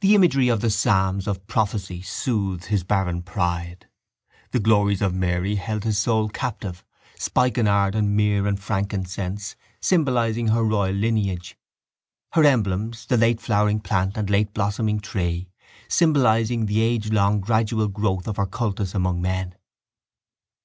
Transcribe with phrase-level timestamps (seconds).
[0.00, 3.86] The imagery of the psalms of prophecy soothed his barren pride.
[4.50, 10.64] The glories of Mary held his soul captive: spikenard and myrrh and frankincense, symbolising her
[10.64, 11.56] royal lineage,
[12.32, 15.48] her emblems, the late flowering plant and late blossoming tree,
[15.86, 19.54] symbolising the agelong gradual growth of her cultus among men.